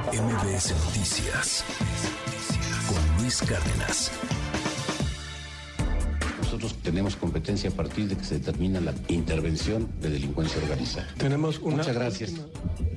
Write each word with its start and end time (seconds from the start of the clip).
MBS 0.00 0.74
Noticias 0.86 1.64
con 2.88 3.20
Luis 3.20 3.42
Cárdenas. 3.42 4.10
Nosotros 6.38 6.74
tenemos 6.82 7.14
competencia 7.14 7.68
a 7.68 7.74
partir 7.74 8.08
de 8.08 8.16
que 8.16 8.24
se 8.24 8.38
determina 8.38 8.80
la 8.80 8.94
intervención 9.08 9.90
de 10.00 10.08
delincuencia 10.08 10.62
organizada. 10.62 11.08
Tenemos 11.18 11.58
una. 11.58 11.76
Muchas 11.76 11.94
gracias. 11.94 12.32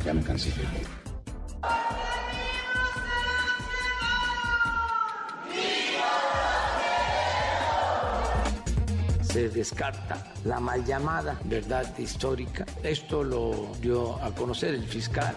Ya 0.05 0.13
me 0.13 0.23
cansé. 0.23 0.53
se 9.21 9.49
descarta 9.49 10.31
la 10.45 10.61
mal 10.61 10.85
llamada 10.85 11.37
verdad 11.43 11.93
histórica. 11.97 12.65
Esto 12.83 13.21
lo 13.21 13.69
dio 13.81 14.15
a 14.23 14.33
conocer 14.33 14.73
el 14.73 14.85
fiscal 14.85 15.35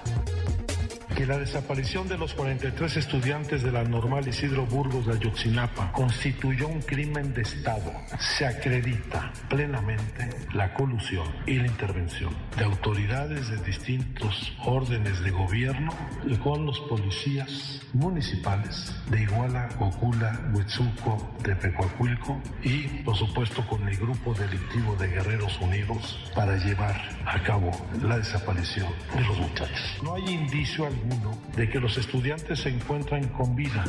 que 1.19 1.27
la 1.27 1.37
desaparición 1.37 2.07
de 2.07 2.17
los 2.17 2.33
43 2.35 2.97
estudiantes 2.97 3.65
de 3.65 3.73
la 3.73 3.83
normal 3.83 4.29
Isidro 4.29 4.67
Burgos 4.67 5.05
de 5.05 5.15
Ayotzinapa 5.15 5.91
constituyó 5.91 6.69
un 6.69 6.81
crimen 6.81 7.35
de 7.35 7.43
Estado. 7.43 7.93
Se 8.21 8.47
acredita 8.47 9.33
plenamente 9.49 10.31
la 10.55 10.73
colusión 10.75 11.27
y 11.45 11.55
la 11.55 11.67
intervención 11.67 12.33
de 12.57 12.63
autoridades 12.63 13.51
de 13.51 13.57
distintos 13.65 14.53
órdenes 14.65 15.19
de 15.19 15.33
gobierno 15.33 15.93
y 16.25 16.37
con 16.37 16.65
los 16.65 16.79
policías 16.83 17.83
municipales 17.95 18.95
de 19.11 19.23
Iguala, 19.23 19.71
Cocula, 19.77 20.39
Huitzuco, 20.55 21.35
Tepecuacuilco 21.43 22.41
y, 22.63 22.83
por 23.03 23.17
supuesto, 23.17 23.67
con 23.67 23.89
el 23.89 23.97
grupo 23.97 24.35
delictivo 24.35 24.95
de 24.95 25.09
Guerreros 25.09 25.59
Unidos 25.61 26.31
para 26.37 26.57
llevar 26.59 26.95
a 27.27 27.43
cabo 27.43 27.73
la 28.05 28.19
desaparición 28.19 28.93
de 29.17 29.23
los 29.23 29.37
muchachos. 29.37 29.99
No 30.05 30.15
hay 30.15 30.29
indicio 30.29 30.87
alguno 30.87 31.08
de 31.57 31.69
que 31.69 31.81
los 31.81 31.97
estudiantes 31.99 32.61
se 32.61 32.69
encuentran 32.69 33.27
con 33.29 33.55
vida. 33.57 33.85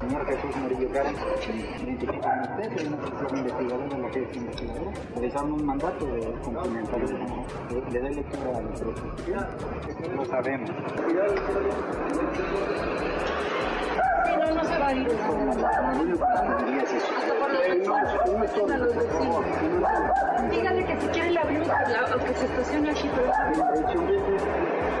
Señor 0.00 0.26
Jesús 0.26 0.56
Murillo 0.56 0.92
Cara, 0.92 1.10
identifican 1.82 2.40
usted, 2.42 2.72
es 2.72 2.84
una 2.86 2.98
persona 2.98 3.38
investigadora 3.38 3.88
de 3.88 3.98
la 4.02 4.10
que 4.10 4.22
es 4.22 4.36
investigadora. 4.36 4.92
Les 5.20 5.32
dan 5.32 5.52
un 5.52 5.64
mandato 5.64 6.06
de 6.06 6.32
complementariedad. 6.42 7.26
¿Le 7.90 8.00
da 8.00 8.10
lectura 8.10 8.58
al 8.58 8.68
proceso? 8.74 9.16
Lo 10.14 10.24
sabemos. 10.26 10.70
no, 14.38 14.54
no 14.54 14.64
se 14.64 14.78
va 14.78 14.86
a 14.86 14.94
ir. 14.94 15.08
Dígale 20.50 20.84
que 20.86 21.00
si 21.00 21.06
quiere 21.08 21.30
le 21.30 21.38
abrimos 21.40 21.68
o 21.68 22.18
que 22.18 22.34
se 22.34 22.44
estacione 22.46 22.90
aquí, 22.90 23.10
pero... 23.14 23.32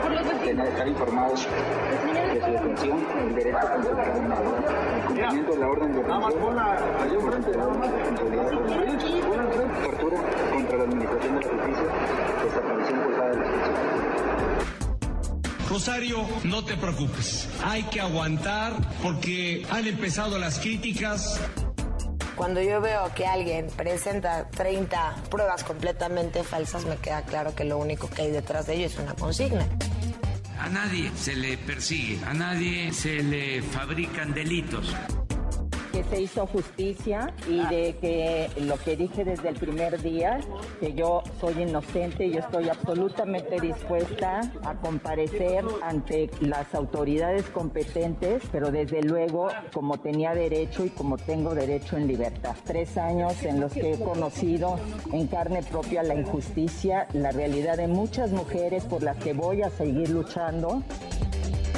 Por 0.02 0.12
los 0.12 0.28
vecinos. 0.28 0.68
estar 0.68 0.88
informados 0.88 1.46
de 1.46 2.40
su 2.40 2.50
detención, 2.50 3.06
el 3.18 3.34
derecho 3.34 3.58
a 3.58 3.74
el 3.74 5.02
cumplimiento 5.06 5.52
de 5.52 5.58
la 5.58 5.66
orden 5.68 5.92
de 5.92 6.02
detención, 6.02 6.36
tortura 9.82 10.18
contra 10.52 10.76
la 10.76 10.84
administración 10.84 11.38
de 11.38 11.40
la 11.40 11.50
justicia, 11.52 11.86
desaparición 12.44 13.00
forzada 13.02 13.30
de 13.30 13.36
la 13.36 13.44
justicia. 13.44 14.06
Rosario, 15.68 16.18
no 16.44 16.64
te 16.64 16.76
preocupes. 16.76 17.48
Hay 17.64 17.82
que 17.84 18.00
aguantar 18.00 18.72
porque 19.02 19.66
han 19.70 19.86
empezado 19.86 20.38
las 20.38 20.60
críticas. 20.60 21.40
Cuando 22.36 22.60
yo 22.60 22.82
veo 22.82 23.14
que 23.14 23.26
alguien 23.26 23.66
presenta 23.68 24.46
30 24.50 25.22
pruebas 25.30 25.64
completamente 25.64 26.44
falsas, 26.44 26.84
me 26.84 26.96
queda 26.98 27.22
claro 27.22 27.54
que 27.54 27.64
lo 27.64 27.78
único 27.78 28.10
que 28.10 28.22
hay 28.22 28.30
detrás 28.30 28.66
de 28.66 28.74
ello 28.74 28.86
es 28.86 28.98
una 28.98 29.14
consigna. 29.14 29.66
A 30.60 30.68
nadie 30.68 31.10
se 31.16 31.34
le 31.34 31.56
persigue, 31.56 32.22
a 32.26 32.34
nadie 32.34 32.92
se 32.92 33.22
le 33.22 33.62
fabrican 33.62 34.34
delitos 34.34 34.94
que 35.96 36.04
se 36.04 36.20
hizo 36.20 36.46
justicia 36.46 37.32
y 37.48 37.56
de 37.74 37.96
que 37.98 38.50
lo 38.60 38.76
que 38.76 38.96
dije 38.96 39.24
desde 39.24 39.48
el 39.48 39.54
primer 39.54 40.02
día, 40.02 40.40
que 40.78 40.92
yo 40.92 41.22
soy 41.40 41.62
inocente 41.62 42.26
y 42.26 42.36
estoy 42.36 42.68
absolutamente 42.68 43.58
dispuesta 43.58 44.42
a 44.62 44.74
comparecer 44.74 45.64
ante 45.82 46.28
las 46.40 46.74
autoridades 46.74 47.48
competentes, 47.48 48.42
pero 48.52 48.70
desde 48.70 49.00
luego 49.02 49.48
como 49.72 49.96
tenía 49.96 50.34
derecho 50.34 50.84
y 50.84 50.90
como 50.90 51.16
tengo 51.16 51.54
derecho 51.54 51.96
en 51.96 52.08
libertad. 52.08 52.54
Tres 52.64 52.98
años 52.98 53.42
en 53.42 53.58
los 53.58 53.72
que 53.72 53.92
he 53.94 53.98
conocido 53.98 54.78
en 55.12 55.26
carne 55.28 55.62
propia 55.62 56.02
la 56.02 56.14
injusticia, 56.14 57.08
la 57.14 57.32
realidad 57.32 57.78
de 57.78 57.88
muchas 57.88 58.32
mujeres 58.32 58.84
por 58.84 59.02
las 59.02 59.16
que 59.16 59.32
voy 59.32 59.62
a 59.62 59.70
seguir 59.70 60.10
luchando 60.10 60.82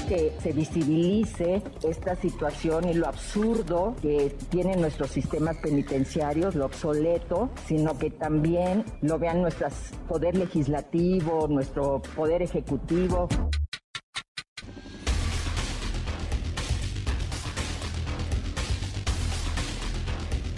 que 0.09 0.33
se 0.43 0.53
visibilice 0.53 1.63
esta 1.83 2.17
situación 2.17 2.89
y 2.89 2.95
lo 2.95 3.07
absurdo 3.07 3.95
que 4.01 4.35
tienen 4.49 4.81
nuestros 4.81 5.11
sistemas 5.11 5.59
penitenciarios, 5.59 6.55
lo 6.55 6.65
obsoleto, 6.65 7.51
sino 7.67 7.99
que 7.99 8.11
también 8.11 8.85
lo 9.03 9.19
vean 9.19 9.43
nuestro 9.43 9.69
poder 10.09 10.37
legislativo, 10.37 11.47
nuestro 11.49 12.01
poder 12.17 12.43
ejecutivo. 12.43 13.29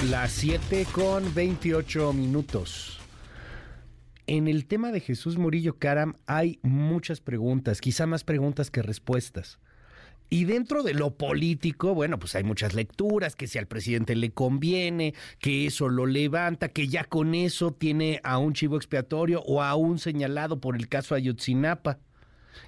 Las 0.09 0.31
7 0.33 0.87
con 0.95 1.35
28 1.35 2.13
minutos. 2.13 3.00
En 4.31 4.47
el 4.47 4.67
tema 4.67 4.93
de 4.93 5.01
Jesús 5.01 5.39
Murillo 5.39 5.81
Caram 5.81 6.15
hay 6.25 6.61
muchas 6.63 7.21
preguntas, 7.21 7.81
quizá 7.81 8.07
más 8.07 8.23
preguntas 8.23 8.71
que 8.71 8.81
respuestas. 8.81 9.59
Y 10.29 10.45
dentro 10.45 10.85
de 10.85 10.95
lo 10.95 11.17
político, 11.17 11.97
bueno, 11.97 12.17
pues 12.21 12.37
hay 12.37 12.45
muchas 12.45 12.75
lecturas, 12.75 13.35
que 13.35 13.49
si 13.49 13.59
al 13.59 13.67
presidente 13.67 14.15
le 14.15 14.31
conviene, 14.31 15.15
que 15.41 15.67
eso 15.67 15.89
lo 15.89 16.07
levanta, 16.07 16.69
que 16.69 16.87
ya 16.87 17.03
con 17.03 17.35
eso 17.35 17.73
tiene 17.73 18.21
a 18.23 18.39
un 18.39 18.53
chivo 18.53 18.77
expiatorio 18.77 19.43
o 19.49 19.65
a 19.65 19.75
un 19.75 19.99
señalado 19.99 20.61
por 20.61 20.77
el 20.77 20.87
caso 20.87 21.17
Ayotzinapa. 21.17 21.99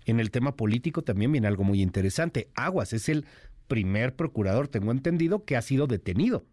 En 0.05 0.19
el 0.19 0.33
tema 0.33 0.57
político 0.57 1.03
también 1.03 1.31
viene 1.31 1.47
algo 1.47 1.63
muy 1.63 1.81
interesante. 1.81 2.49
Aguas 2.57 2.93
es 2.93 3.09
el 3.09 3.25
primer 3.69 4.17
procurador, 4.17 4.67
tengo 4.67 4.91
entendido, 4.91 5.45
que 5.45 5.57
ha 5.57 5.63
sido 5.63 5.87
detenido. 5.87 6.45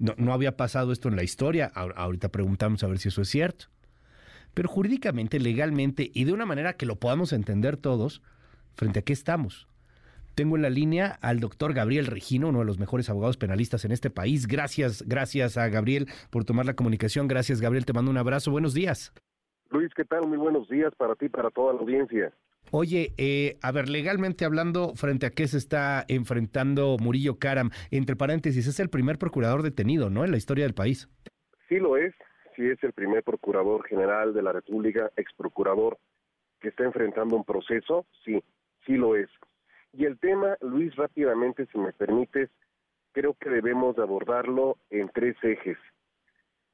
No, 0.00 0.16
no 0.18 0.32
había 0.32 0.56
pasado 0.56 0.90
esto 0.90 1.08
en 1.08 1.14
la 1.14 1.22
historia. 1.22 1.66
Ahorita 1.66 2.30
preguntamos 2.30 2.82
a 2.82 2.88
ver 2.88 2.98
si 2.98 3.10
eso 3.10 3.22
es 3.22 3.28
cierto 3.28 3.68
pero 4.54 4.68
jurídicamente, 4.68 5.38
legalmente 5.40 6.10
y 6.14 6.24
de 6.24 6.32
una 6.32 6.46
manera 6.46 6.74
que 6.74 6.86
lo 6.86 6.96
podamos 6.96 7.32
entender 7.32 7.76
todos, 7.76 8.22
frente 8.74 9.00
a 9.00 9.02
qué 9.02 9.12
estamos. 9.12 9.68
Tengo 10.34 10.56
en 10.56 10.62
la 10.62 10.70
línea 10.70 11.18
al 11.20 11.38
doctor 11.38 11.74
Gabriel 11.74 12.06
Regino, 12.06 12.48
uno 12.48 12.60
de 12.60 12.64
los 12.64 12.78
mejores 12.78 13.08
abogados 13.08 13.36
penalistas 13.36 13.84
en 13.84 13.92
este 13.92 14.10
país. 14.10 14.48
Gracias, 14.48 15.04
gracias 15.06 15.56
a 15.56 15.68
Gabriel 15.68 16.08
por 16.30 16.44
tomar 16.44 16.66
la 16.66 16.74
comunicación. 16.74 17.28
Gracias, 17.28 17.60
Gabriel, 17.60 17.84
te 17.84 17.92
mando 17.92 18.10
un 18.10 18.18
abrazo. 18.18 18.50
Buenos 18.50 18.74
días. 18.74 19.12
Luis, 19.70 19.92
¿qué 19.94 20.04
tal? 20.04 20.26
Muy 20.26 20.38
buenos 20.38 20.68
días 20.68 20.92
para 20.96 21.14
ti, 21.14 21.28
para 21.28 21.50
toda 21.50 21.74
la 21.74 21.80
audiencia. 21.80 22.32
Oye, 22.70 23.12
eh, 23.18 23.58
a 23.62 23.70
ver, 23.70 23.88
legalmente 23.88 24.44
hablando, 24.44 24.94
frente 24.94 25.26
a 25.26 25.30
qué 25.30 25.46
se 25.46 25.58
está 25.58 26.04
enfrentando 26.08 26.96
Murillo 27.00 27.38
Karam, 27.38 27.70
entre 27.90 28.16
paréntesis, 28.16 28.66
es 28.66 28.80
el 28.80 28.88
primer 28.88 29.18
procurador 29.18 29.62
detenido, 29.62 30.10
¿no? 30.10 30.24
En 30.24 30.32
la 30.32 30.36
historia 30.36 30.64
del 30.64 30.74
país. 30.74 31.08
Sí 31.68 31.76
lo 31.76 31.96
es, 31.96 32.12
si 32.56 32.68
es 32.68 32.82
el 32.82 32.92
primer 32.92 33.22
procurador 33.22 33.86
general 33.86 34.34
de 34.34 34.42
la 34.42 34.52
República, 34.52 35.10
ex 35.16 35.32
procurador, 35.34 35.98
que 36.60 36.68
está 36.68 36.84
enfrentando 36.84 37.36
un 37.36 37.44
proceso, 37.44 38.06
sí, 38.24 38.42
sí 38.86 38.96
lo 38.96 39.16
es. 39.16 39.28
Y 39.92 40.06
el 40.06 40.18
tema, 40.18 40.56
Luis, 40.60 40.94
rápidamente, 40.96 41.66
si 41.66 41.78
me 41.78 41.92
permites, 41.92 42.50
creo 43.12 43.34
que 43.34 43.50
debemos 43.50 43.98
abordarlo 43.98 44.76
en 44.90 45.08
tres 45.08 45.36
ejes. 45.42 45.78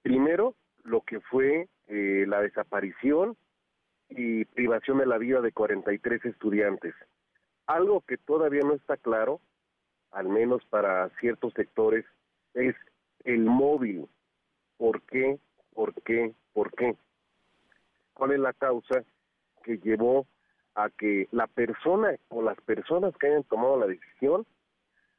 Primero, 0.03 0.55
lo 0.85 1.03
que 1.03 1.21
fue 1.21 1.69
eh, 1.89 2.25
la 2.27 2.41
desaparición 2.41 3.37
y 4.09 4.45
privación 4.47 4.99
de 4.99 5.07
la 5.07 5.19
vida 5.19 5.41
de 5.41 5.53
43 5.53 6.25
estudiantes. 6.25 6.95
Algo 7.67 8.01
que 8.01 8.17
todavía 8.17 8.63
no 8.63 8.75
está 8.75 8.97
claro, 8.97 9.41
al 10.11 10.29
menos 10.29 10.65
para 10.67 11.09
ciertos 11.21 11.53
sectores, 11.55 12.05
es 12.55 12.75
el 13.25 13.45
móvil. 13.45 14.09
¿Por 14.79 15.03
qué 15.03 15.39
¿Por 15.81 15.95
qué? 16.03 16.35
¿Por 16.53 16.71
qué? 16.73 16.95
¿Cuál 18.13 18.33
es 18.33 18.39
la 18.39 18.53
causa 18.53 19.03
que 19.65 19.79
llevó 19.79 20.27
a 20.75 20.91
que 20.91 21.27
la 21.33 21.47
persona 21.47 22.17
o 22.29 22.43
las 22.43 22.61
personas 22.61 23.17
que 23.17 23.29
hayan 23.29 23.45
tomado 23.45 23.79
la 23.79 23.87
decisión 23.87 24.45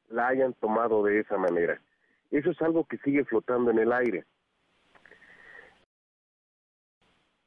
la 0.10 0.28
hayan 0.28 0.54
tomado 0.54 1.02
de 1.02 1.22
esa 1.22 1.36
manera? 1.40 1.82
Eso 2.30 2.52
es 2.52 2.62
algo 2.62 2.84
que 2.84 3.00
sigue 3.00 3.26
flotando 3.26 3.72
en 3.72 3.80
el 3.80 3.92
aire. 3.92 4.24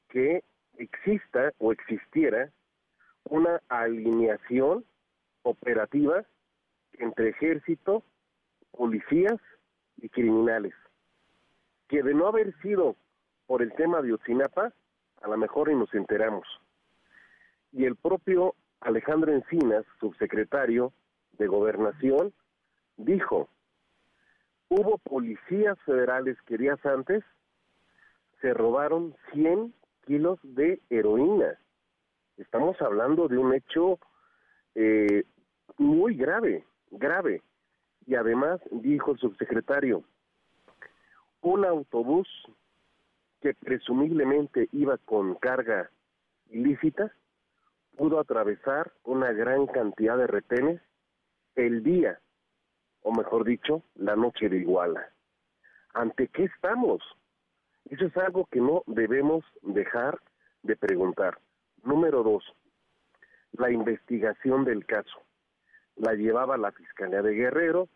Que 0.08 0.43
exista 0.78 1.52
o 1.58 1.70
existiera 1.70 2.50
una 3.31 3.62
alineación 3.69 4.84
operativa 5.44 6.25
entre 6.94 7.28
ejército, 7.28 8.02
policías 8.72 9.40
y 9.99 10.08
criminales, 10.08 10.75
que 11.87 12.02
de 12.02 12.12
no 12.12 12.26
haber 12.26 12.52
sido 12.60 12.96
por 13.46 13.62
el 13.62 13.73
tema 13.75 14.02
de 14.02 14.12
Otzinapa, 14.12 14.73
a 15.23 15.29
lo 15.29 15.37
mejor 15.37 15.70
y 15.70 15.75
nos 15.75 15.93
enteramos. 15.94 16.46
Y 17.73 17.85
el 17.85 17.96
propio 17.96 18.55
Alejandro 18.81 19.32
Encinas, 19.32 19.85
subsecretario 19.99 20.93
de 21.32 21.46
Gobernación, 21.46 22.32
dijo, 22.96 23.49
hubo 24.69 24.99
policías 24.99 25.79
federales 25.85 26.41
que 26.43 26.58
días 26.58 26.85
antes 26.85 27.25
se 28.41 28.52
robaron 28.52 29.14
100 29.32 29.75
kilos 30.06 30.38
de 30.43 30.81
heroína. 30.91 31.58
Estamos 32.37 32.81
hablando 32.82 33.29
de 33.29 33.38
un 33.38 33.55
hecho 33.55 33.99
eh, 34.75 35.25
muy 35.79 36.17
grave, 36.17 36.64
grave. 36.91 37.43
Y 38.06 38.17
además, 38.17 38.61
dijo 38.70 39.12
el 39.12 39.19
subsecretario, 39.19 40.05
un 41.41 41.64
autobús 41.64 42.29
que 43.44 43.52
presumiblemente 43.52 44.70
iba 44.73 44.96
con 44.96 45.35
carga 45.35 45.91
ilícita 46.49 47.12
pudo 47.94 48.19
atravesar 48.19 48.91
una 49.05 49.32
gran 49.32 49.67
cantidad 49.67 50.17
de 50.17 50.26
retenes 50.26 50.81
el 51.55 51.82
día, 51.82 52.19
o 53.02 53.12
mejor 53.12 53.44
dicho, 53.44 53.82
la 53.96 54.17
noche 54.17 54.49
de 54.49 54.61
Iguala. 54.61 55.11
¿Ante 55.93 56.29
qué 56.29 56.44
estamos? 56.44 57.02
Eso 57.91 58.06
es 58.06 58.17
algo 58.17 58.46
que 58.46 58.61
no 58.61 58.82
debemos 58.87 59.44
dejar 59.61 60.19
de 60.62 60.76
preguntar. 60.76 61.38
Número 61.82 62.23
dos, 62.23 62.50
la 63.52 63.70
investigación 63.70 64.64
del 64.64 64.87
caso. 64.87 65.20
La 65.96 66.14
llevaba 66.14 66.56
la 66.56 66.73
Fiscalía 66.73 67.20
de 67.20 67.35
Guerrero, 67.35 67.91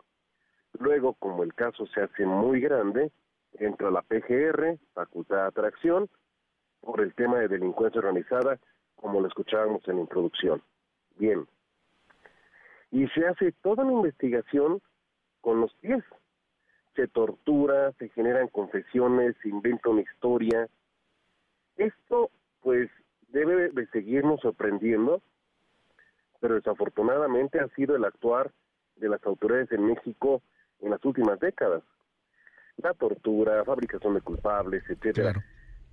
luego 0.77 1.15
como 1.15 1.41
el 1.41 1.55
caso 1.55 1.87
se 1.87 2.01
hace 2.01 2.23
muy 2.27 2.61
grande, 2.61 3.11
entra 3.53 3.91
la 3.91 4.01
PGR, 4.01 4.77
Facultad 4.93 5.37
de 5.37 5.47
Atracción, 5.47 6.09
por 6.81 7.01
el 7.01 7.13
tema 7.13 7.39
de 7.39 7.47
delincuencia 7.47 7.99
organizada, 7.99 8.59
como 8.95 9.21
lo 9.21 9.27
escuchábamos 9.27 9.87
en 9.87 9.95
la 9.95 10.01
introducción. 10.01 10.61
Bien. 11.17 11.47
Y 12.91 13.07
se 13.09 13.27
hace 13.27 13.51
toda 13.61 13.83
una 13.83 13.93
investigación 13.93 14.81
con 15.41 15.61
los 15.61 15.73
pies. 15.75 16.03
Se 16.95 17.07
tortura, 17.07 17.91
se 17.93 18.09
generan 18.09 18.47
confesiones, 18.47 19.35
se 19.41 19.49
inventa 19.49 19.89
una 19.89 20.01
historia. 20.01 20.67
Esto, 21.77 22.31
pues, 22.61 22.89
debe 23.29 23.69
de 23.69 23.87
seguirnos 23.87 24.41
sorprendiendo, 24.41 25.21
pero 26.39 26.55
desafortunadamente 26.55 27.59
ha 27.59 27.67
sido 27.69 27.95
el 27.95 28.05
actuar 28.05 28.51
de 28.95 29.09
las 29.09 29.23
autoridades 29.25 29.71
en 29.71 29.85
México 29.85 30.41
en 30.81 30.91
las 30.91 31.03
últimas 31.05 31.39
décadas. 31.39 31.83
La 32.81 32.93
tortura, 32.93 33.63
fabricación 33.65 34.13
de 34.13 34.21
culpables, 34.21 34.83
etcétera. 34.89 35.43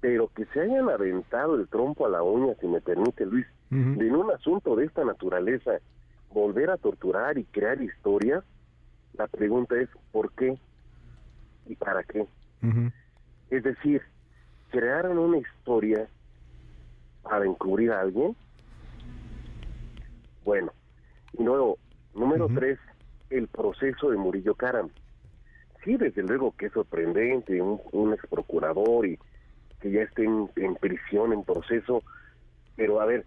Pero 0.01 0.29
que 0.29 0.45
se 0.47 0.61
hayan 0.61 0.89
aventado 0.89 1.57
el 1.57 1.69
trompo 1.69 2.07
a 2.07 2.09
la 2.09 2.23
uña, 2.23 2.55
si 2.61 2.67
me 2.67 2.81
permite 2.81 3.27
Luis, 3.27 3.47
en 3.71 4.15
un 4.15 4.31
asunto 4.31 4.77
de 4.77 4.87
esta 4.87 5.05
naturaleza, 5.05 5.73
volver 6.31 6.71
a 6.71 6.77
torturar 6.77 7.39
y 7.39 7.45
crear 7.45 7.81
historias, 7.83 8.45
la 9.15 9.27
pregunta 9.27 9.75
es 9.81 9.89
¿por 10.13 10.31
qué 10.33 10.59
y 11.67 11.75
para 11.75 12.03
qué? 12.05 12.27
Es 13.51 13.63
decir, 13.63 14.03
crearon 14.71 15.19
una 15.19 15.39
historia 15.39 16.07
para 17.23 17.45
encubrir 17.45 17.93
a 17.93 18.01
alguien. 18.01 18.37
Bueno, 20.45 20.73
y 21.33 21.43
luego, 21.43 21.79
número 22.15 22.49
tres, 22.55 22.79
el 23.31 23.49
proceso 23.49 24.11
de 24.11 24.17
Murillo 24.17 24.55
Caram. 24.55 24.91
Sí, 25.87 25.97
desde 25.97 26.23
luego 26.25 26.53
que 26.59 26.67
es 26.67 26.73
sorprendente, 26.73 27.63
un, 27.63 27.81
un 27.93 28.13
ex 28.13 28.27
procurador 28.27 29.07
y 29.07 29.19
que 29.81 29.93
ya 29.93 30.03
esté 30.03 30.25
en, 30.25 30.51
en 30.57 30.75
prisión, 30.75 31.33
en 31.33 31.45
proceso, 31.45 32.03
pero 32.75 33.01
a 33.01 33.07
ver, 33.07 33.25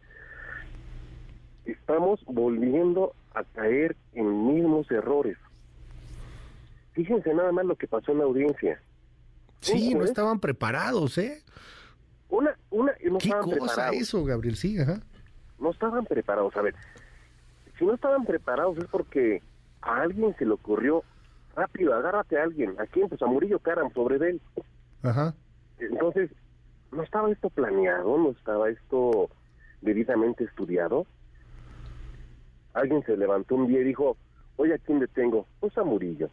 estamos 1.63 2.19
volviendo 2.25 3.13
a 3.33 3.45
caer 3.45 3.95
en 4.13 4.47
mismos 4.47 4.91
errores. 4.91 5.37
Fíjense 6.91 7.33
nada 7.33 7.53
más 7.53 7.65
lo 7.65 7.77
que 7.77 7.87
pasó 7.87 8.11
en 8.11 8.17
la 8.17 8.25
audiencia. 8.25 8.81
Sí, 9.61 9.93
no 9.93 10.03
estaban 10.03 10.41
preparados, 10.41 11.17
¿eh? 11.17 11.41
Una, 12.27 12.57
una, 12.71 12.91
no 13.05 13.19
¿Qué 13.19 13.29
estaban 13.29 13.45
cosa 13.45 13.57
preparados. 13.57 13.95
eso, 13.95 14.23
Gabriel? 14.25 14.57
Sí, 14.57 14.77
ajá. 14.79 15.01
No 15.59 15.71
estaban 15.71 16.03
preparados. 16.05 16.57
A 16.57 16.61
ver, 16.61 16.75
si 17.77 17.85
no 17.85 17.93
estaban 17.93 18.25
preparados 18.25 18.77
es 18.77 18.85
porque 18.87 19.41
a 19.81 20.01
alguien 20.01 20.35
se 20.37 20.45
le 20.45 20.51
ocurrió, 20.51 21.05
rápido, 21.55 21.93
agárrate 21.93 22.39
a 22.39 22.43
alguien. 22.43 22.75
¿A 22.79 22.85
quién? 22.85 23.09
Pues 23.09 23.21
a 23.21 23.25
Murillo 23.25 23.59
Caram, 23.59 23.91
sobre 23.93 24.17
de 24.19 24.29
él. 24.31 24.41
Ajá. 25.03 25.33
Entonces, 25.79 26.29
no 26.91 27.03
estaba 27.03 27.31
esto 27.31 27.49
planeado, 27.49 28.17
no 28.17 28.31
estaba 28.31 28.69
esto 28.69 29.29
debidamente 29.81 30.43
estudiado. 30.43 31.05
Alguien 32.73 33.03
se 33.03 33.17
levantó 33.17 33.55
un 33.55 33.67
día 33.67 33.81
y 33.81 33.85
dijo, 33.85 34.17
oye, 34.57 34.73
¿a 34.73 34.77
quién 34.77 34.99
detengo? 34.99 35.45
Pues 35.59 35.77
a 35.77 35.83
Murillo. 35.83 36.29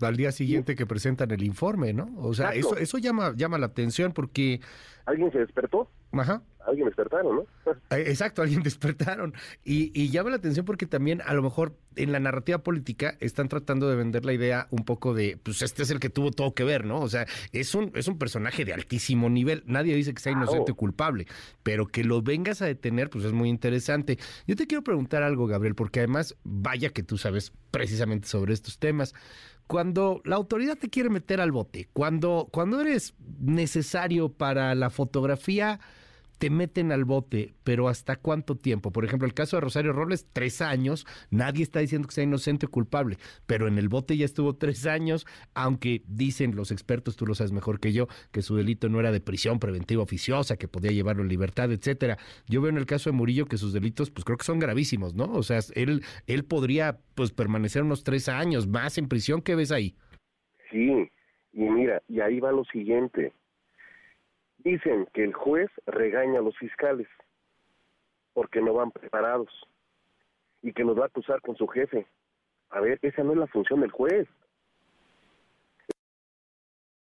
Al 0.00 0.16
día 0.16 0.32
siguiente 0.32 0.74
que 0.74 0.86
presentan 0.86 1.30
el 1.30 1.44
informe, 1.44 1.92
¿no? 1.92 2.08
O 2.18 2.34
sea, 2.34 2.54
Exacto. 2.54 2.76
eso, 2.76 2.82
eso 2.82 2.98
llama, 2.98 3.34
llama 3.36 3.58
la 3.58 3.66
atención 3.66 4.12
porque... 4.12 4.60
¿Alguien 5.06 5.30
se 5.30 5.38
despertó? 5.38 5.88
Ajá. 6.12 6.42
Alguien 6.66 6.86
despertaron, 6.86 7.36
¿no? 7.36 7.46
Eh, 7.90 8.04
Exacto, 8.06 8.42
alguien 8.42 8.62
despertaron. 8.62 9.34
Y, 9.64 9.90
y 10.00 10.10
llama 10.10 10.30
la 10.30 10.36
atención 10.36 10.64
porque 10.64 10.86
también 10.86 11.20
a 11.24 11.34
lo 11.34 11.42
mejor 11.42 11.76
en 11.96 12.12
la 12.12 12.20
narrativa 12.20 12.58
política 12.58 13.16
están 13.20 13.48
tratando 13.48 13.88
de 13.88 13.96
vender 13.96 14.24
la 14.24 14.32
idea 14.32 14.66
un 14.70 14.84
poco 14.84 15.14
de, 15.14 15.38
pues 15.42 15.62
este 15.62 15.82
es 15.82 15.90
el 15.90 16.00
que 16.00 16.10
tuvo 16.10 16.30
todo 16.30 16.54
que 16.54 16.64
ver, 16.64 16.84
¿no? 16.84 17.00
O 17.00 17.08
sea, 17.08 17.26
es 17.52 17.74
un, 17.74 17.90
es 17.94 18.08
un 18.08 18.18
personaje 18.18 18.64
de 18.64 18.72
altísimo 18.72 19.28
nivel. 19.28 19.62
Nadie 19.66 19.94
dice 19.94 20.14
que 20.14 20.20
sea 20.20 20.32
inocente 20.32 20.72
o 20.72 20.74
culpable, 20.74 21.26
pero 21.62 21.86
que 21.86 22.04
lo 22.04 22.22
vengas 22.22 22.62
a 22.62 22.66
detener, 22.66 23.10
pues 23.10 23.24
es 23.24 23.32
muy 23.32 23.48
interesante. 23.48 24.18
Yo 24.46 24.56
te 24.56 24.66
quiero 24.66 24.82
preguntar 24.82 25.22
algo, 25.22 25.46
Gabriel, 25.46 25.74
porque 25.74 26.00
además, 26.00 26.36
vaya 26.44 26.90
que 26.90 27.02
tú 27.02 27.18
sabes 27.18 27.52
precisamente 27.70 28.28
sobre 28.28 28.54
estos 28.54 28.78
temas. 28.78 29.14
Cuando 29.66 30.20
la 30.24 30.36
autoridad 30.36 30.76
te 30.76 30.90
quiere 30.90 31.08
meter 31.08 31.40
al 31.40 31.52
bote, 31.52 31.88
cuando, 31.92 32.48
cuando 32.50 32.80
eres 32.80 33.14
necesario 33.40 34.30
para 34.30 34.74
la 34.74 34.90
fotografía, 34.90 35.80
te 36.42 36.50
meten 36.50 36.90
al 36.90 37.04
bote, 37.04 37.54
pero 37.62 37.86
¿hasta 37.86 38.16
cuánto 38.16 38.56
tiempo? 38.56 38.90
Por 38.90 39.04
ejemplo, 39.04 39.28
el 39.28 39.32
caso 39.32 39.56
de 39.56 39.60
Rosario 39.60 39.92
Robles, 39.92 40.26
tres 40.32 40.60
años, 40.60 41.06
nadie 41.30 41.62
está 41.62 41.78
diciendo 41.78 42.08
que 42.08 42.14
sea 42.14 42.24
inocente 42.24 42.66
o 42.66 42.68
culpable, 42.68 43.16
pero 43.46 43.68
en 43.68 43.78
el 43.78 43.88
bote 43.88 44.16
ya 44.16 44.24
estuvo 44.24 44.56
tres 44.56 44.84
años, 44.86 45.24
aunque 45.54 46.02
dicen 46.08 46.56
los 46.56 46.72
expertos, 46.72 47.14
tú 47.14 47.26
lo 47.26 47.36
sabes 47.36 47.52
mejor 47.52 47.78
que 47.78 47.92
yo, 47.92 48.08
que 48.32 48.42
su 48.42 48.56
delito 48.56 48.88
no 48.88 48.98
era 48.98 49.12
de 49.12 49.20
prisión 49.20 49.60
preventiva 49.60 50.02
oficiosa, 50.02 50.56
que 50.56 50.66
podía 50.66 50.90
llevarlo 50.90 51.22
en 51.22 51.28
libertad, 51.28 51.70
etcétera. 51.70 52.18
Yo 52.48 52.60
veo 52.60 52.70
en 52.70 52.78
el 52.78 52.86
caso 52.86 53.08
de 53.08 53.14
Murillo 53.14 53.46
que 53.46 53.56
sus 53.56 53.72
delitos, 53.72 54.10
pues 54.10 54.24
creo 54.24 54.36
que 54.36 54.44
son 54.44 54.58
gravísimos, 54.58 55.14
¿no? 55.14 55.26
O 55.26 55.44
sea, 55.44 55.60
él, 55.76 56.02
él 56.26 56.44
podría, 56.44 56.98
pues, 57.14 57.30
permanecer 57.30 57.84
unos 57.84 58.02
tres 58.02 58.28
años 58.28 58.66
más 58.66 58.98
en 58.98 59.06
prisión. 59.06 59.42
¿Qué 59.42 59.54
ves 59.54 59.70
ahí? 59.70 59.94
Sí, 60.72 61.08
y 61.52 61.60
mira, 61.60 62.02
y 62.08 62.18
ahí 62.18 62.40
va 62.40 62.50
lo 62.50 62.64
siguiente. 62.64 63.32
Dicen 64.64 65.06
que 65.12 65.24
el 65.24 65.34
juez 65.34 65.70
regaña 65.86 66.38
a 66.38 66.42
los 66.42 66.56
fiscales 66.56 67.08
porque 68.32 68.60
no 68.60 68.74
van 68.74 68.92
preparados 68.92 69.50
y 70.62 70.72
que 70.72 70.84
los 70.84 70.96
va 70.96 71.04
a 71.04 71.06
acusar 71.06 71.40
con 71.40 71.56
su 71.56 71.66
jefe. 71.66 72.06
A 72.70 72.80
ver, 72.80 72.98
esa 73.02 73.24
no 73.24 73.32
es 73.32 73.38
la 73.38 73.48
función 73.48 73.80
del 73.80 73.90
juez. 73.90 74.28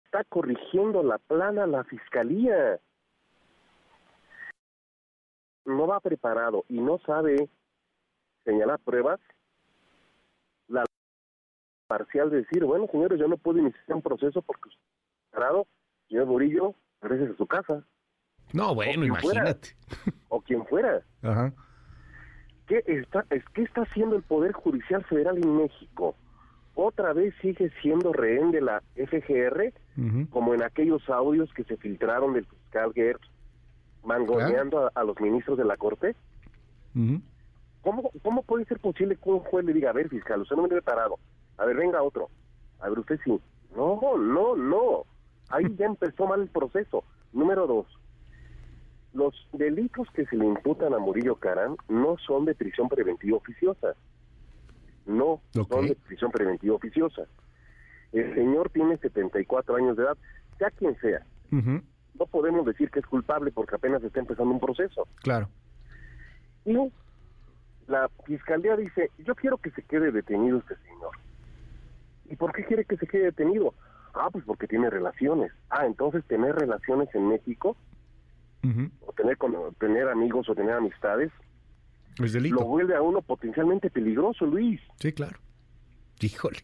Está 0.05 0.23
corrigiendo 0.23 1.03
la 1.03 1.17
plana 1.17 1.67
la 1.67 1.83
fiscalía. 1.83 2.79
No 5.65 5.85
va 5.85 5.99
preparado 5.99 6.63
y 6.69 6.79
no 6.79 6.97
sabe 6.99 7.49
señalar 8.45 8.79
pruebas. 8.79 9.19
La 10.67 10.85
parcial 11.87 12.29
de 12.29 12.37
decir, 12.37 12.63
bueno, 12.63 12.87
señores, 12.87 13.19
yo 13.19 13.27
no 13.27 13.37
puedo 13.37 13.59
iniciar 13.59 13.95
un 13.95 14.01
proceso 14.01 14.41
porque 14.41 14.69
usted 14.69 14.81
preparado, 15.29 15.67
señor 16.07 16.25
Murillo, 16.25 16.73
regrese 17.01 17.34
a 17.34 17.38
su 17.38 17.48
casa. 17.48 17.84
No, 18.53 18.74
bueno, 18.74 18.94
fuera. 18.94 19.06
imagínate. 19.41 19.70
O 20.29 20.41
quien 20.41 20.65
fuera. 20.65 21.01
Ajá. 21.22 21.53
¿Qué 22.68 22.84
está, 22.86 23.25
es, 23.32 23.44
¿Qué 23.53 23.63
está 23.63 23.82
haciendo 23.82 24.15
el 24.15 24.24
Poder 24.24 24.51
Judicial 24.53 25.03
Federal 25.06 25.38
en 25.38 25.58
México? 25.58 26.15
Otra 26.75 27.13
vez 27.13 27.34
sigue 27.41 27.72
siendo 27.82 28.13
rehén 28.13 28.51
de 28.51 28.62
la 28.62 28.82
FGR, 28.96 29.74
como 30.29 30.53
en 30.53 30.63
aquellos 30.63 31.10
audios 31.10 31.51
que 31.53 31.63
se 31.63 31.77
filtraron 31.77 32.34
del 32.34 32.46
fiscal 32.46 32.94
Gertz 32.94 33.27
mangoneando 34.03 34.86
a, 34.86 34.91
a 34.96 35.03
los 35.03 35.20
ministros 35.20 35.58
de 35.58 35.65
la 35.65 35.77
Corte. 35.77 36.15
¿Cómo, 37.82 38.12
¿Cómo 38.22 38.44
puede 38.44 38.65
ser 38.65 38.79
posible 38.79 39.15
que 39.15 39.29
un 39.29 39.39
juez 39.39 39.65
le 39.65 39.74
diga, 39.74 39.89
a 39.89 39.94
ver, 39.94 40.10
fiscal, 40.10 40.41
usted 40.41 40.56
no 40.56 40.63
me 40.63 40.70
debe 40.70 40.82
parado, 40.82 41.18
a 41.58 41.65
ver, 41.65 41.75
venga 41.75 42.01
otro, 42.01 42.29
a 42.79 42.89
ver, 42.89 43.00
usted 43.00 43.20
sí? 43.24 43.39
No, 43.75 44.00
no, 44.18 44.56
no. 44.56 45.06
Ahí 45.50 45.65
ya 45.77 45.86
empezó 45.86 46.27
mal 46.27 46.41
el 46.41 46.50
proceso. 46.50 47.03
Número 47.34 47.68
dos, 47.68 47.88
los 49.13 49.34
delitos 49.53 50.08
que 50.12 50.25
se 50.25 50.36
le 50.36 50.46
imputan 50.46 50.94
a 50.94 51.00
Murillo 51.00 51.36
Carán 51.36 51.75
no 51.88 52.18
son 52.18 52.46
de 52.46 52.56
prisión 52.56 52.89
preventiva 52.89 53.38
oficiosa. 53.38 53.96
No 55.06 55.41
son 55.53 55.88
de 55.88 55.96
prisión 55.96 56.32
preventiva 56.32 56.75
oficiosa. 56.75 57.24
El 58.12 58.34
señor 58.36 58.70
tiene 58.70 58.98
74 58.98 59.75
años 59.75 59.98
de 59.98 60.03
edad, 60.03 60.18
sea 60.58 60.70
quien 60.72 60.96
sea. 61.00 61.25
No 61.51 62.25
podemos 62.27 62.65
decir 62.65 62.91
que 62.91 63.00
es 63.00 63.06
culpable 63.06 63.51
porque 63.51 63.75
apenas 63.75 64.03
está 64.03 64.20
empezando 64.20 64.51
un 64.51 64.60
proceso. 64.60 65.08
Claro. 65.22 65.50
Y 66.65 66.75
la 67.88 68.10
fiscalía 68.25 68.75
dice, 68.75 69.10
yo 69.20 69.34
quiero 69.36 69.58
que 69.58 69.72
se 69.72 69.82
quede 69.84 70.12
detenido 70.12 70.60
este 70.60 70.75
señor. 70.77 71.18
¿Y 72.25 72.36
por 72.36 72.51
qué 72.51 72.63
quiere 72.65 72.86
que 72.86 72.98
se 72.98 73.08
quede 73.08 73.24
detenido? 73.24 73.74
Ah, 74.21 74.29
pues 74.29 74.43
porque 74.45 74.67
tiene 74.67 74.89
relaciones. 74.89 75.51
Ah, 75.69 75.85
entonces 75.85 76.25
tener 76.25 76.53
relaciones 76.55 77.07
en 77.15 77.29
México, 77.29 77.77
o 79.07 79.13
tener, 79.13 79.38
con, 79.38 79.55
tener 79.79 80.09
amigos 80.09 80.49
o 80.49 80.55
tener 80.55 80.73
amistades, 80.73 81.31
es 82.21 82.33
delito. 82.33 82.55
lo 82.55 82.65
vuelve 82.65 82.95
a 82.97 83.01
uno 83.01 83.21
potencialmente 83.21 83.89
peligroso, 83.89 84.45
Luis. 84.45 84.81
Sí, 84.99 85.13
claro. 85.13 85.39
Híjole. 86.19 86.57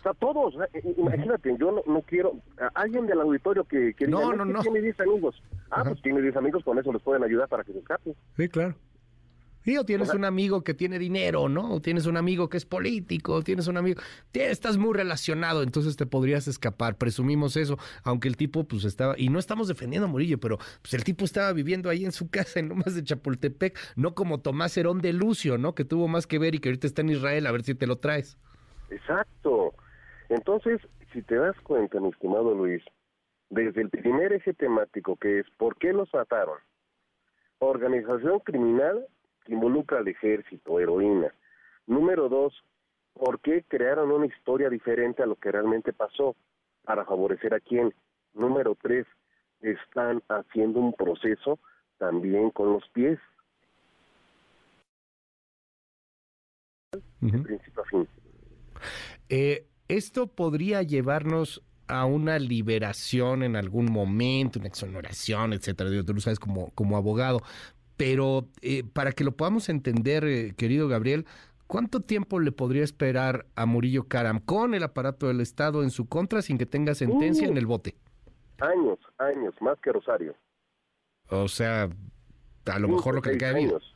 O 0.00 0.02
sea, 0.04 0.14
todos, 0.14 0.54
eh, 0.72 0.94
imagínate, 0.96 1.54
yo 1.58 1.70
no, 1.70 1.82
no 1.86 2.00
quiero, 2.00 2.32
alguien 2.72 3.06
del 3.06 3.20
auditorio 3.20 3.64
que, 3.64 3.92
que 3.92 4.06
diga, 4.06 4.18
No, 4.18 4.32
no, 4.32 4.46
que 4.46 4.52
no. 4.54 4.60
tiene 4.62 4.80
10 4.80 5.00
amigos. 5.00 5.42
Ah, 5.70 5.84
pues 5.84 6.00
tiene 6.00 6.22
10 6.22 6.34
amigos, 6.36 6.64
con 6.64 6.78
eso 6.78 6.90
les 6.94 7.02
pueden 7.02 7.22
ayudar 7.22 7.46
para 7.48 7.62
que 7.62 7.72
se 7.74 7.80
escape. 7.80 8.14
Sí, 8.38 8.48
claro. 8.48 8.74
Y 9.64 9.76
o 9.76 9.84
tienes 9.84 10.08
O 10.08 10.12
sea- 10.12 10.18
un 10.18 10.24
amigo 10.24 10.62
que 10.64 10.74
tiene 10.74 10.98
dinero, 10.98 11.48
¿no? 11.48 11.74
O 11.74 11.80
tienes 11.80 12.06
un 12.06 12.16
amigo 12.16 12.48
que 12.48 12.56
es 12.56 12.64
político, 12.66 13.34
o 13.34 13.42
tienes 13.42 13.68
un 13.68 13.76
amigo... 13.76 14.00
Estás 14.32 14.76
muy 14.78 14.94
relacionado, 14.94 15.62
entonces 15.62 15.96
te 15.96 16.06
podrías 16.06 16.48
escapar. 16.48 16.96
Presumimos 16.96 17.56
eso, 17.56 17.78
aunque 18.02 18.28
el 18.28 18.36
tipo 18.36 18.64
pues 18.64 18.84
estaba... 18.84 19.14
Y 19.16 19.28
no 19.28 19.38
estamos 19.38 19.68
defendiendo 19.68 20.06
a 20.06 20.10
Murillo, 20.10 20.38
pero 20.38 20.58
pues 20.80 20.94
el 20.94 21.04
tipo 21.04 21.24
estaba 21.24 21.52
viviendo 21.52 21.90
ahí 21.90 22.04
en 22.04 22.12
su 22.12 22.28
casa 22.30 22.60
en 22.60 22.68
Lomas 22.68 22.94
de 22.94 23.04
Chapultepec, 23.04 23.78
no 23.96 24.14
como 24.14 24.40
Tomás 24.40 24.76
Herón 24.76 25.00
de 25.00 25.12
Lucio, 25.12 25.58
¿no? 25.58 25.74
Que 25.74 25.84
tuvo 25.84 26.08
más 26.08 26.26
que 26.26 26.38
ver 26.38 26.54
y 26.54 26.58
que 26.58 26.68
ahorita 26.70 26.86
está 26.86 27.02
en 27.02 27.10
Israel, 27.10 27.46
a 27.46 27.52
ver 27.52 27.62
si 27.62 27.74
te 27.74 27.86
lo 27.86 27.96
traes. 27.96 28.36
Exacto. 28.90 29.74
Entonces, 30.28 30.80
si 31.12 31.22
te 31.22 31.36
das 31.36 31.54
cuenta, 31.62 32.00
mi 32.00 32.08
estimado 32.08 32.54
Luis, 32.54 32.82
desde 33.50 33.82
el 33.82 33.90
primer 33.90 34.32
eje 34.32 34.54
temático 34.54 35.16
que 35.16 35.40
es 35.40 35.46
¿por 35.58 35.76
qué 35.76 35.92
los 35.92 36.08
mataron? 36.14 36.58
Organización 37.58 38.40
criminal 38.40 39.06
que 39.44 39.52
involucra 39.52 39.98
al 39.98 40.08
ejército, 40.08 40.78
heroína. 40.78 41.32
Número 41.86 42.28
dos, 42.28 42.54
¿por 43.14 43.40
qué 43.40 43.64
crearon 43.68 44.10
una 44.10 44.26
historia 44.26 44.68
diferente 44.70 45.22
a 45.22 45.26
lo 45.26 45.36
que 45.36 45.52
realmente 45.52 45.92
pasó? 45.92 46.36
¿Para 46.84 47.04
favorecer 47.04 47.54
a 47.54 47.60
quién? 47.60 47.94
Número 48.34 48.76
tres, 48.80 49.06
están 49.60 50.22
haciendo 50.28 50.80
un 50.80 50.92
proceso 50.92 51.58
también 51.98 52.50
con 52.50 52.72
los 52.72 52.88
pies, 52.90 53.18
de 57.20 57.38
principio 57.38 57.82
a 57.82 57.86
fin. 57.86 58.08
Eh, 59.28 59.66
esto 59.88 60.26
podría 60.26 60.82
llevarnos 60.82 61.62
a 61.86 62.04
una 62.04 62.38
liberación 62.38 63.42
en 63.42 63.56
algún 63.56 63.90
momento, 63.90 64.58
una 64.58 64.68
exoneración, 64.68 65.52
etcétera. 65.52 65.90
Digo, 65.90 66.04
Tú 66.04 66.14
lo 66.14 66.20
sabes 66.20 66.38
como, 66.38 66.70
como 66.70 66.96
abogado. 66.96 67.40
Pero 67.96 68.48
eh, 68.62 68.84
para 68.84 69.12
que 69.12 69.24
lo 69.24 69.32
podamos 69.36 69.68
entender, 69.68 70.24
eh, 70.24 70.54
querido 70.56 70.88
Gabriel, 70.88 71.26
¿cuánto 71.66 72.00
tiempo 72.00 72.40
le 72.40 72.52
podría 72.52 72.82
esperar 72.84 73.46
a 73.54 73.66
Murillo 73.66 74.04
Karam 74.08 74.38
con 74.40 74.74
el 74.74 74.82
aparato 74.82 75.28
del 75.28 75.40
Estado 75.40 75.82
en 75.82 75.90
su 75.90 76.06
contra 76.06 76.42
sin 76.42 76.58
que 76.58 76.66
tenga 76.66 76.94
sentencia 76.94 77.46
Uh. 77.46 77.50
en 77.52 77.56
el 77.58 77.66
bote? 77.66 77.94
Años, 78.60 78.98
años, 79.18 79.54
más 79.60 79.78
que 79.80 79.92
Rosario. 79.92 80.34
O 81.28 81.48
sea, 81.48 81.84
a 81.84 82.78
lo 82.78 82.86
Cinco, 82.86 82.96
mejor 82.96 83.14
lo 83.16 83.22
que 83.22 83.32
le 83.32 83.38
queda 83.38 83.52
de 83.54 83.60
vida. 83.60 83.70
años. 83.70 83.94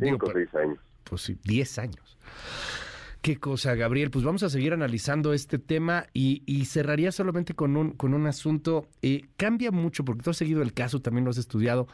Cinco, 0.00 0.26
pero- 0.26 0.38
seis 0.38 0.54
años. 0.54 0.78
Pues 1.04 1.22
sí, 1.22 1.36
10 1.44 1.78
años. 1.78 2.16
Qué 3.20 3.36
cosa, 3.36 3.74
Gabriel. 3.74 4.10
Pues 4.10 4.24
vamos 4.24 4.42
a 4.42 4.48
seguir 4.50 4.72
analizando 4.72 5.32
este 5.32 5.58
tema 5.58 6.06
y, 6.12 6.42
y 6.46 6.64
cerraría 6.64 7.12
solamente 7.12 7.54
con 7.54 7.76
un, 7.76 7.92
con 7.92 8.14
un 8.14 8.26
asunto. 8.26 8.88
Eh, 9.02 9.22
cambia 9.36 9.70
mucho, 9.70 10.04
porque 10.04 10.22
tú 10.22 10.30
has 10.30 10.36
seguido 10.36 10.62
el 10.62 10.72
caso, 10.72 11.00
también 11.00 11.24
lo 11.24 11.30
has 11.30 11.38
estudiado. 11.38 11.86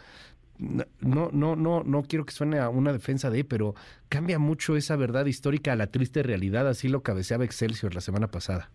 No, 0.58 1.30
no, 1.32 1.54
no, 1.56 1.84
no, 1.84 2.02
quiero 2.02 2.24
que 2.26 2.32
suene 2.32 2.58
a 2.58 2.68
una 2.68 2.92
defensa 2.92 3.30
de, 3.30 3.44
pero 3.44 3.74
cambia 4.08 4.38
mucho 4.38 4.76
esa 4.76 4.96
verdad 4.96 5.26
histórica 5.26 5.72
a 5.72 5.76
la 5.76 5.86
triste 5.88 6.22
realidad. 6.22 6.68
Así 6.68 6.88
lo 6.88 7.02
cabeceaba 7.02 7.44
Excelsior 7.44 7.94
la 7.94 8.00
semana 8.00 8.28
pasada. 8.28 8.70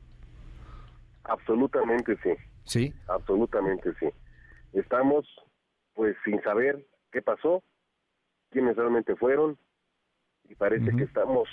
Absolutamente 1.25 2.17
sí. 2.23 2.31
Sí. 2.65 2.93
Absolutamente 3.07 3.93
sí. 3.99 4.07
Estamos, 4.73 5.25
pues, 5.93 6.15
sin 6.23 6.41
saber 6.41 6.85
qué 7.11 7.21
pasó, 7.21 7.63
quiénes 8.49 8.75
realmente 8.75 9.15
fueron, 9.15 9.57
y 10.49 10.55
parece 10.55 10.95
que 10.95 11.03
estamos 11.03 11.47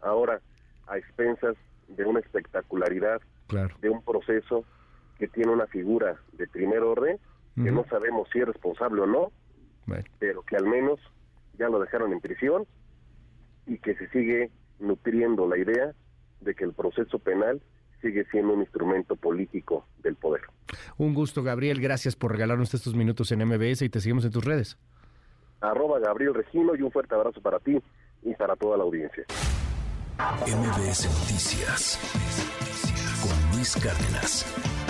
ahora 0.00 0.40
a 0.86 0.98
expensas 0.98 1.56
de 1.88 2.04
una 2.04 2.20
espectacularidad, 2.20 3.20
Claro. 3.46 3.74
de 3.80 3.90
un 3.90 4.02
proceso 4.02 4.64
que 5.18 5.28
tiene 5.28 5.52
una 5.52 5.66
figura 5.66 6.16
de 6.32 6.46
primer 6.48 6.80
orden, 6.80 7.18
que 7.54 7.70
no 7.70 7.84
sabemos 7.90 8.28
si 8.32 8.38
es 8.40 8.46
responsable 8.46 9.02
o 9.02 9.06
no, 9.06 9.30
Bueno. 9.86 10.04
pero 10.18 10.42
que 10.42 10.56
al 10.56 10.66
menos 10.66 11.00
ya 11.58 11.68
lo 11.68 11.80
dejaron 11.80 12.12
en 12.12 12.20
prisión 12.20 12.66
y 13.66 13.78
que 13.78 13.94
se 13.96 14.08
sigue 14.10 14.50
nutriendo 14.78 15.48
la 15.48 15.58
idea 15.58 15.92
de 16.40 16.54
que 16.54 16.64
el 16.64 16.72
proceso 16.72 17.18
penal 17.18 17.62
sigue 18.00 18.24
siendo 18.30 18.52
un 18.52 18.60
instrumento 18.60 19.16
político 19.16 19.86
del 20.02 20.16
poder. 20.16 20.42
Un 20.98 21.14
gusto, 21.14 21.42
Gabriel. 21.42 21.80
Gracias 21.80 22.16
por 22.16 22.32
regalarnos 22.32 22.74
estos 22.74 22.94
minutos 22.94 23.30
en 23.32 23.46
MBS 23.46 23.82
y 23.82 23.88
te 23.88 24.00
seguimos 24.00 24.24
en 24.24 24.32
tus 24.32 24.44
redes. 24.44 24.76
Arroba 25.60 26.00
Gabriel 26.00 26.34
Regino 26.34 26.74
y 26.74 26.82
un 26.82 26.90
fuerte 26.90 27.14
abrazo 27.14 27.40
para 27.40 27.60
ti 27.60 27.80
y 28.22 28.34
para 28.34 28.56
toda 28.56 28.76
la 28.76 28.82
audiencia. 28.82 29.24
MBS 30.18 31.06
Noticias 31.20 31.98
con 33.22 33.56
Luis 33.56 33.76
Cárdenas. 33.76 34.81